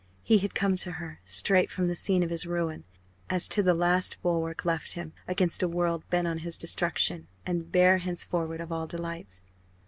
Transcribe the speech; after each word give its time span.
He 0.23 0.39
had 0.39 0.55
come 0.55 0.75
to 0.77 0.93
her, 0.93 1.21
straight 1.25 1.69
from 1.69 1.87
the 1.87 1.95
scene 1.95 2.23
of 2.23 2.31
his 2.31 2.47
ruin, 2.47 2.85
as 3.29 3.47
to 3.49 3.61
the 3.61 3.75
last 3.75 4.19
bulwark 4.23 4.65
left 4.65 4.93
him 4.93 5.13
against 5.27 5.61
a 5.61 5.67
world 5.67 6.09
bent 6.09 6.27
on 6.27 6.39
his 6.39 6.57
destruction, 6.57 7.27
and 7.45 7.71
bare 7.71 7.99
henceforward 7.99 8.61
of 8.61 8.71
all 8.71 8.87
delights. 8.87 9.43